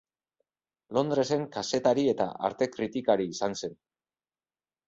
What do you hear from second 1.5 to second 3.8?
kazetari eta arte-kritikari izan zen.